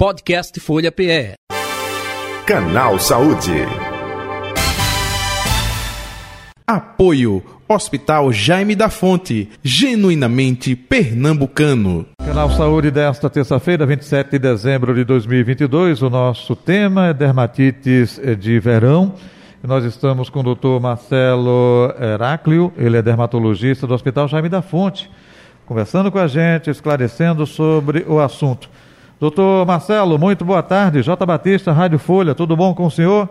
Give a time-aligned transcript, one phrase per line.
[0.00, 1.34] Podcast Folha PE.
[2.46, 3.52] Canal Saúde.
[6.66, 12.06] Apoio Hospital Jaime da Fonte, genuinamente pernambucano.
[12.24, 16.00] Canal Saúde desta terça-feira, 27 de dezembro de 2022.
[16.00, 19.14] O nosso tema é dermatites de verão.
[19.62, 25.10] Nós estamos com o doutor Marcelo Heráclio, ele é dermatologista do Hospital Jaime da Fonte,
[25.66, 28.70] conversando com a gente, esclarecendo sobre o assunto.
[29.20, 31.02] Doutor Marcelo, muito boa tarde.
[31.02, 31.26] J.
[31.26, 33.28] Batista, Rádio Folha, tudo bom com o senhor?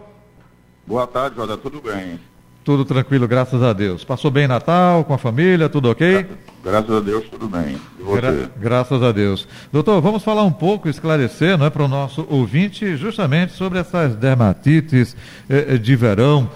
[0.86, 2.20] Boa tarde, Jota, tudo bem?
[2.64, 4.04] Tudo tranquilo, graças a Deus.
[4.04, 6.28] Passou bem Natal, com a família, tudo ok?
[6.64, 7.78] Graças a Deus, tudo bem.
[8.00, 8.22] E você?
[8.22, 9.48] Gra graças a Deus.
[9.74, 14.16] Doutor, vamos falar um pouco, esclarecer não é, para o nosso ouvinte justamente sobre essas
[14.16, 15.18] dermatites
[15.50, 16.48] eh, de verão.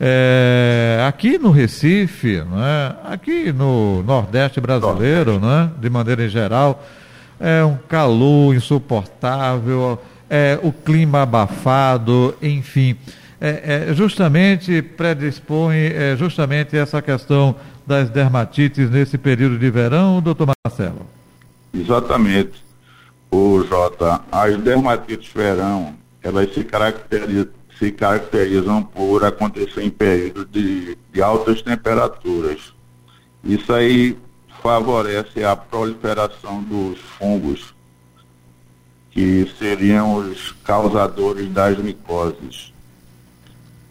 [0.00, 6.82] É, aqui no Recife, não é, aqui no Nordeste brasileiro, não é, de maneira geral,
[7.40, 12.96] é um calor insuportável, é o clima abafado, enfim
[13.40, 20.52] é, é, justamente predispõe é, justamente essa questão das dermatites nesse período de verão, doutor
[20.64, 21.06] Marcelo?
[21.72, 22.62] Exatamente.
[23.30, 30.98] O Jota, as dermatites verão, elas se caracterizam, se caracterizam por acontecer em períodos de,
[31.10, 32.74] de altas temperaturas.
[33.42, 34.18] Isso aí
[34.62, 37.74] favorece a proliferação dos fungos,
[39.10, 42.72] que seriam os causadores das micoses.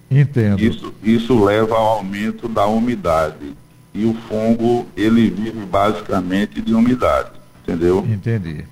[0.09, 0.59] Entendo.
[0.59, 3.53] Isso, isso leva ao aumento da umidade.
[3.93, 7.31] E o fungo, ele vive basicamente de umidade,
[7.63, 8.05] entendeu?
[8.07, 8.63] Entendi.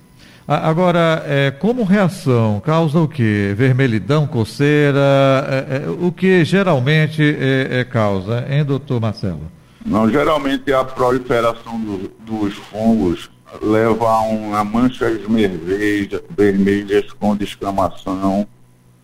[0.46, 3.52] Agora, é, como reação, causa o quê?
[3.54, 4.98] Vermelhidão, coceira,
[5.46, 9.57] é, é, o que geralmente é, é, causa, hein, doutor Marcelo?
[9.88, 13.30] Não, geralmente a proliferação do, dos fungos
[13.62, 18.46] leva a uma manchas vermelhas, vermelhas com descamação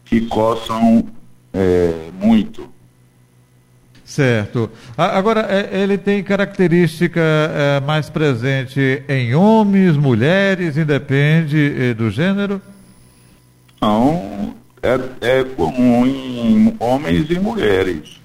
[0.05, 1.07] que coçam
[1.55, 2.69] é, muito.
[4.05, 4.71] Certo.
[4.99, 12.61] Agora, é, ele tem característica é, mais presente em homens, mulheres, independe é, do gênero?
[13.81, 18.24] Não, é, é comum em homens e mulheres.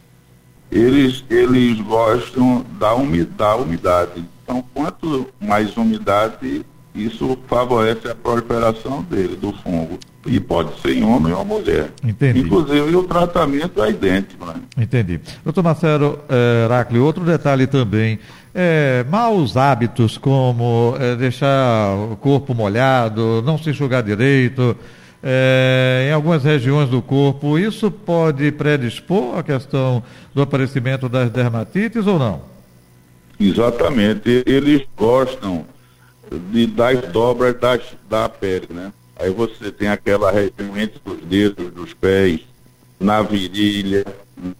[0.72, 4.24] Eles, eles gostam da umidade, umidade.
[4.44, 9.97] Então, quanto mais umidade, isso favorece a proliferação dele, do fungo.
[10.25, 11.91] E pode ser em homem ou mulher.
[12.03, 12.41] Entendi.
[12.41, 14.46] Inclusive o tratamento é idêntico.
[14.46, 14.56] Né?
[14.78, 15.19] Entendi.
[15.44, 18.19] Doutor Marcelo eh, Heraclio, outro detalhe também.
[18.53, 24.75] É, maus hábitos como é, deixar o corpo molhado, não se enxugar direito,
[25.22, 30.03] é, em algumas regiões do corpo, isso pode predispor a questão
[30.34, 32.41] do aparecimento das dermatites ou não?
[33.40, 34.44] Exatamente.
[34.46, 35.66] Eles gostam
[36.52, 38.91] de, das dobras das, da pele, né?
[39.18, 42.41] Aí você tem aquela região entre os dedos dos pés,
[43.00, 44.06] na virilha,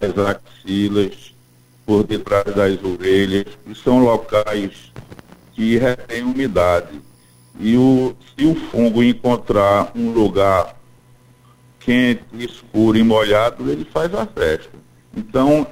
[0.02, 1.34] nas axilas,
[1.86, 4.92] por detrás das orelhas, que são locais
[5.54, 7.02] que retêm umidade.
[7.60, 10.76] E o, se o fungo encontrar um lugar
[11.80, 14.72] quente, escuro e molhado, ele faz a festa.
[15.16, 15.66] Então,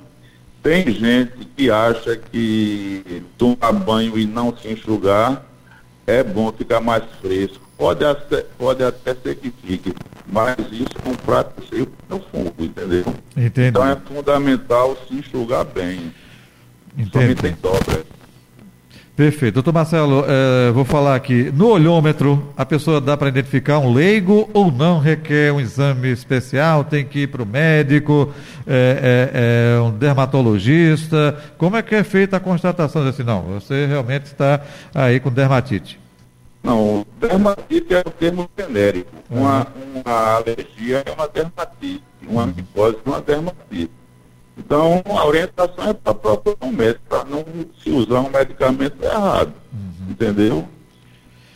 [0.63, 5.45] tem gente que acha que tomar banho e não se enxugar
[6.05, 7.67] é bom ficar mais fresco.
[7.77, 9.93] Pode, até, pode até ser que fique,
[10.25, 13.05] mas isso com um prato cheio no fundo, entendeu?
[13.35, 13.67] Entendi.
[13.67, 16.11] Então é fundamental se enxugar bem.
[16.97, 17.35] Entendi.
[17.35, 18.03] tem dobra.
[19.17, 19.55] Perfeito.
[19.55, 21.51] Doutor Marcelo, eh, vou falar aqui.
[21.51, 26.83] No olhômetro, a pessoa dá para identificar um leigo ou não requer um exame especial?
[26.83, 28.31] Tem que ir para o médico,
[28.67, 31.35] é, é, um dermatologista?
[31.57, 33.07] Como é que é feita a constatação?
[33.07, 34.61] Assim, não, você realmente está
[34.93, 35.99] aí com dermatite.
[36.61, 39.09] Não, dermatite é o termo genérico.
[39.31, 39.41] Uhum.
[39.41, 42.53] Uma, uma alergia é uma dermatite, uma uhum.
[42.55, 43.91] micose é uma dermatite.
[44.67, 47.45] Então, a orientação é para procurar um médico, para não
[47.81, 49.53] se usar um medicamento errado.
[49.71, 50.11] Uhum.
[50.11, 50.67] Entendeu?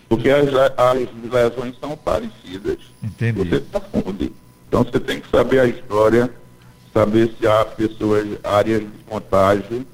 [0.07, 2.77] Porque as, as lesões são parecidas.
[3.03, 3.49] Entendi.
[3.49, 4.31] Você confunde.
[4.65, 6.33] Então, você tem que saber a história,
[6.93, 9.85] saber se há pessoas, áreas de contágio.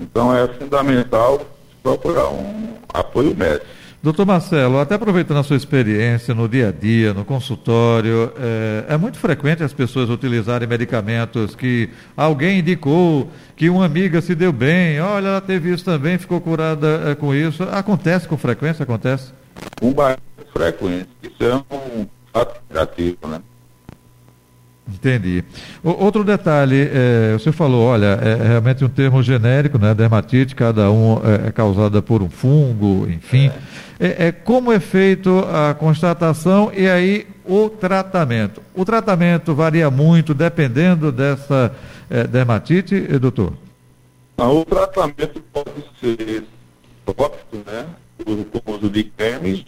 [0.00, 1.38] Então, é fundamental
[1.82, 3.66] procurar um apoio médico.
[4.02, 8.96] Doutor Marcelo, até aproveitando a sua experiência no dia a dia, no consultório, é, é,
[8.96, 15.00] muito frequente as pessoas utilizarem medicamentos que alguém indicou, que uma amiga se deu bem,
[15.00, 17.62] olha, ela teve isso também, ficou curada é, com isso.
[17.62, 18.82] Acontece com frequência?
[18.82, 19.32] Acontece?
[19.80, 20.22] Com bastante
[20.52, 21.08] frequência.
[21.22, 23.40] Isso é um fato negativo, né?
[24.88, 25.44] Entendi.
[25.82, 29.94] O, outro detalhe, é, o senhor falou, olha, é realmente um termo genérico, né?
[29.94, 33.50] Dermatite, cada um é, é causada por um fungo, enfim.
[34.00, 34.26] É.
[34.26, 34.32] é.
[34.32, 38.60] como é feito a constatação e aí o tratamento?
[38.74, 41.72] O tratamento varia muito dependendo dessa
[42.10, 43.52] é, dermatite, doutor?
[44.36, 45.70] Não, o tratamento pode
[46.00, 46.44] ser
[47.06, 47.86] tópico, né?
[48.24, 49.64] Com uso de cremes,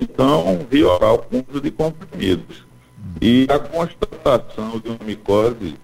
[0.00, 2.64] então via oral com uso de comprimidos.
[3.20, 5.76] E a constatação de uma micose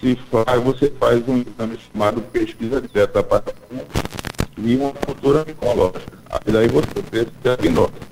[0.00, 3.42] se faz, você faz um exame chamado pesquisa direta para
[4.62, 6.18] e uma cultura micológica.
[6.30, 8.10] Aí daí você fez o diagnóstico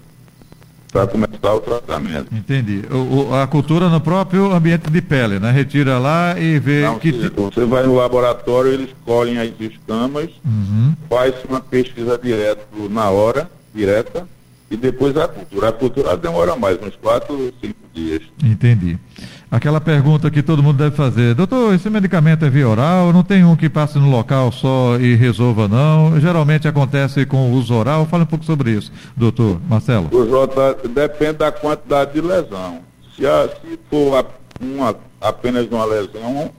[0.90, 2.34] para começar o tratamento.
[2.34, 2.82] Entendi.
[2.90, 5.50] O, o, a cultura no próprio ambiente de pele, né?
[5.50, 7.12] Retira lá e vê Não, que.
[7.12, 10.94] Você vai no laboratório, eles colhem as escamas, uhum.
[11.08, 14.26] faz uma pesquisa direta na hora, direta,
[14.70, 15.68] e depois a cultura.
[15.68, 18.22] A cultura demora mais, uns quatro, cinco dias.
[18.42, 18.98] Entendi.
[19.50, 23.12] Aquela pergunta que todo mundo deve fazer, doutor, esse medicamento é via oral?
[23.12, 26.20] Não tem um que passe no local só e resolva, não?
[26.20, 28.04] Geralmente acontece com o uso oral.
[28.06, 30.10] Fala um pouco sobre isso, doutor Marcelo.
[30.12, 32.80] O Jota, depende da quantidade de lesão.
[33.16, 34.24] Se, a, se for a,
[34.62, 36.50] uma, apenas uma lesão,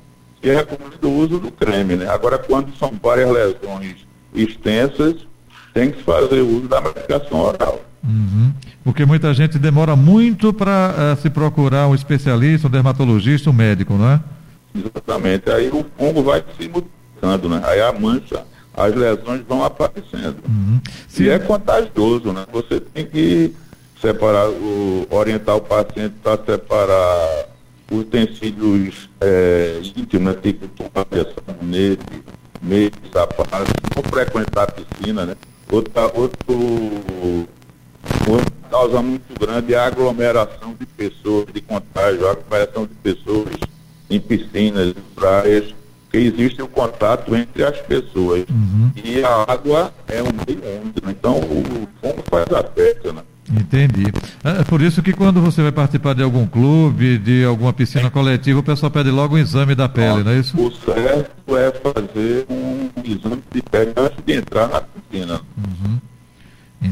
[0.42, 2.10] é recomendado o uso do creme, né?
[2.10, 3.98] Agora, quando são várias lesões
[4.34, 5.28] extensas,
[5.74, 7.80] tem que fazer uso da medicação oral.
[8.04, 8.54] Uhum.
[8.84, 13.54] Porque muita gente demora muito para uh, eh, se procurar um especialista, um dermatologista, um
[13.54, 14.20] médico, não é?
[14.74, 15.50] Exatamente.
[15.50, 17.62] Aí o fungo vai se mutando, né?
[17.66, 18.44] Aí a mancha,
[18.74, 20.38] as lesões vão aparecendo.
[20.48, 20.80] Uhum.
[21.08, 21.24] Se...
[21.24, 22.46] E é contagioso, né?
[22.52, 23.54] Você tem que
[24.02, 27.46] separar, o, orientar o paciente para separar
[27.92, 30.40] os utensílios é, íntimos, né?
[30.42, 32.24] tipo toalha, sabonete,
[32.62, 35.36] meio, sapato, não frequentar a piscina, né?
[35.72, 37.48] Outra, outro
[38.70, 43.56] causa muito grande a aglomeração de pessoas, de contágio, a aglomeração de pessoas
[44.10, 45.74] em piscinas, em praias,
[46.12, 48.46] que existe o contato entre as pessoas.
[48.50, 48.92] Uhum.
[49.04, 51.16] E a água é um meio úmido, né?
[51.18, 53.22] então o fungo faz a festa, né?
[53.52, 54.12] Entendi.
[54.44, 58.10] É, é por isso que quando você vai participar de algum clube, de alguma piscina
[58.10, 60.60] coletiva, o pessoal pede logo um exame da pele, não é isso?
[60.60, 65.42] O certo é fazer um exame de pele antes de entrar na piscina.
[65.58, 65.79] Uhum.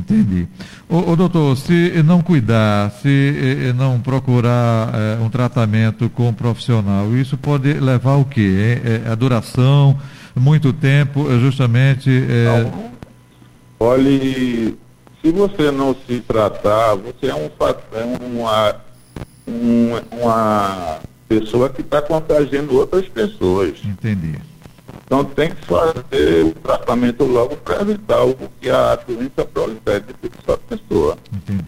[0.10, 0.48] Entendi.
[0.88, 7.38] O, doutor, se não cuidar, se não procurar eh, um tratamento com um profissional, isso
[7.38, 8.80] pode levar o quê?
[8.86, 10.00] É, é a duração,
[10.34, 12.10] muito tempo, é justamente.
[12.10, 12.92] Não.
[13.80, 14.78] Olhe,
[15.22, 17.50] se você não se tratar, você é, um,
[17.92, 18.76] é uma,
[19.46, 23.74] uma, uma pessoa que está contagiando outras pessoas.
[23.84, 24.36] Entendi.
[25.08, 30.30] Então tem que fazer o tratamento logo para evitar o que a doença prolifere de
[30.46, 31.18] sua pessoa.
[31.34, 31.64] Entendi.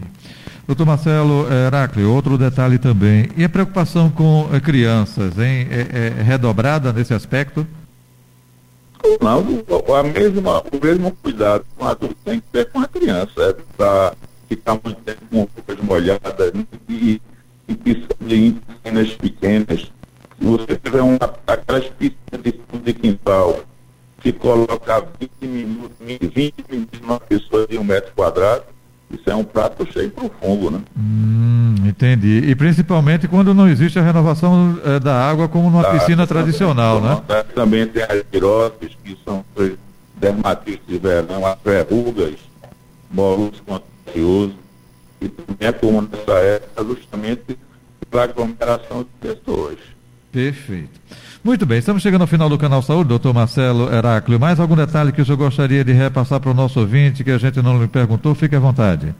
[0.66, 3.30] Doutor Marcelo Heraclio, outro detalhe também.
[3.38, 5.66] E a preocupação com eh, crianças, hein?
[5.70, 7.66] É, é, redobrada nesse aspecto?
[9.22, 9.38] Não,
[9.96, 13.56] a mesma, o mesmo cuidado com o adulto tem que ter com a criança, é
[13.74, 14.12] para
[14.50, 16.52] ficar muito tempo com roupas molhadas
[16.88, 17.20] e,
[17.66, 19.90] e piscinas pequenas
[20.40, 23.60] se você tiver uma, aquelas piscinas de fundo de quintal
[24.20, 28.64] que coloca 20 minutos, 20 minutos numa pessoa de um metro quadrado,
[29.10, 30.80] isso é um prato cheio para o fungo, né?
[30.96, 32.44] Hum, entendi.
[32.46, 37.00] E principalmente quando não existe a renovação é, da água como numa da piscina tradicional,
[37.00, 37.22] né?
[37.54, 39.44] Também tem as viroses, que são
[40.16, 42.36] dermatites de verão, as verrugas,
[43.10, 44.54] molusco contagioso,
[45.20, 47.58] e também é comum nessa época justamente
[48.10, 49.78] para aglomeração de pessoas.
[50.32, 51.00] Perfeito.
[51.42, 54.38] Muito bem, estamos chegando ao final do Canal Saúde, doutor Marcelo Heráclio.
[54.38, 57.38] Mais algum detalhe que o senhor gostaria de repassar para o nosso ouvinte que a
[57.38, 58.34] gente não lhe perguntou?
[58.34, 59.14] Fique à vontade.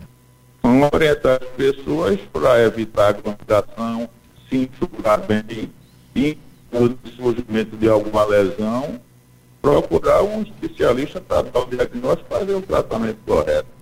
[0.63, 4.09] Vamos orientar as pessoas para evitar aglomeração,
[4.49, 5.71] se enxugar bem
[6.15, 6.39] e,
[6.71, 9.01] no surgimento de alguma lesão,
[9.61, 13.80] procurar um especialista para dar o diagnóstico e fazer o tratamento correto.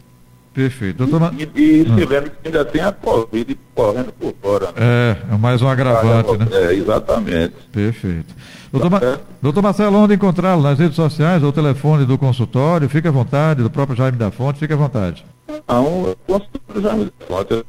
[0.58, 1.06] Perfeito.
[1.06, 4.66] Doutor E, e, e se lembra que ainda tem a Covid correndo por fora.
[4.66, 4.72] Né?
[4.76, 6.48] É, é mais um agravante, né?
[6.50, 7.54] É, exatamente.
[7.70, 8.34] Perfeito.
[8.72, 9.18] Doutor, Ma é.
[9.40, 10.60] doutor Marcelo, onde encontrá-lo?
[10.60, 12.88] Nas redes sociais ou telefone do consultório?
[12.88, 15.24] Fique à vontade, do próprio Jaime da Fonte, fique à vontade.
[15.68, 17.64] Não, o consultório Jaime da Fonte,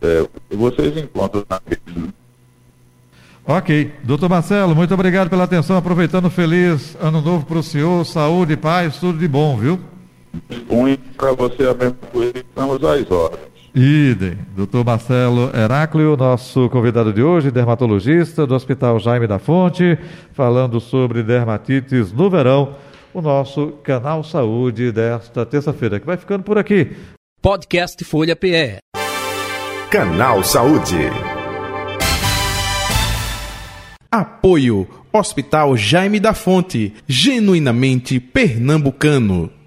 [0.00, 2.08] é, vocês encontram na rede.
[3.46, 3.92] Ok.
[4.02, 5.76] Doutor Marcelo, muito obrigado pela atenção.
[5.76, 9.78] Aproveitando, feliz ano novo para o senhor, saúde, paz, tudo de bom, viu?
[10.48, 13.38] Dispõe para você a mesma coisa, estamos às horas.
[13.74, 14.36] Idem.
[14.56, 19.96] Doutor Marcelo Heráclio, nosso convidado de hoje, dermatologista do Hospital Jaime da Fonte,
[20.32, 22.74] falando sobre dermatites no verão,
[23.14, 26.90] o nosso canal Saúde desta terça-feira, que vai ficando por aqui.
[27.40, 28.78] Podcast Folha PE.
[29.90, 31.10] Canal Saúde.
[34.10, 39.59] Apoio Hospital Jaime da Fonte, genuinamente pernambucano.